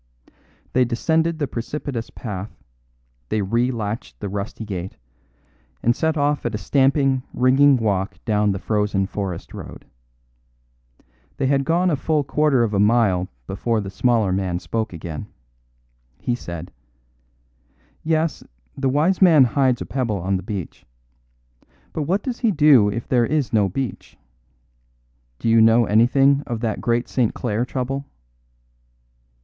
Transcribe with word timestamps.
They 0.73 0.83
descended 0.83 1.37
the 1.37 1.45
precipitous 1.47 2.09
path, 2.09 2.57
they 3.29 3.41
relatched 3.43 4.17
the 4.17 4.29
rusty 4.29 4.65
gate, 4.65 4.97
and 5.83 5.95
set 5.95 6.17
off 6.17 6.43
at 6.43 6.55
a 6.55 6.57
stamping, 6.57 7.21
ringing 7.35 7.77
walk 7.77 8.17
down 8.25 8.51
the 8.51 8.57
frozen 8.57 9.05
forest 9.05 9.53
road. 9.53 9.85
They 11.37 11.45
had 11.45 11.65
gone 11.65 11.91
a 11.91 11.95
full 11.95 12.23
quarter 12.23 12.63
of 12.63 12.73
a 12.73 12.79
mile 12.79 13.27
before 13.45 13.79
the 13.79 13.91
smaller 13.91 14.31
man 14.31 14.57
spoke 14.57 14.91
again. 14.91 15.27
He 16.19 16.33
said: 16.33 16.71
"Yes; 18.01 18.43
the 18.75 18.89
wise 18.89 19.21
man 19.21 19.43
hides 19.43 19.83
a 19.83 19.85
pebble 19.85 20.17
on 20.17 20.35
the 20.35 20.41
beach. 20.41 20.83
But 21.93 22.07
what 22.09 22.23
does 22.23 22.39
he 22.39 22.49
do 22.49 22.89
if 22.89 23.07
there 23.07 23.27
is 23.27 23.53
no 23.53 23.69
beach? 23.69 24.17
Do 25.37 25.47
you 25.47 25.61
know 25.61 25.85
anything 25.85 26.41
of 26.47 26.61
that 26.61 26.81
great 26.81 27.07
St. 27.07 27.35
Clare 27.35 27.65
trouble?" 27.65 28.05